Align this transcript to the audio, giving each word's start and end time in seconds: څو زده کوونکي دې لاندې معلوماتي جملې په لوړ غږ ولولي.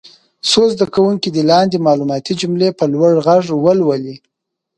څو 0.49 0.61
زده 0.73 0.85
کوونکي 0.95 1.29
دې 1.35 1.43
لاندې 1.51 1.83
معلوماتي 1.87 2.33
جملې 2.41 2.69
په 2.79 2.85
لوړ 2.93 3.11
غږ 3.25 3.43
ولولي. 3.65 4.15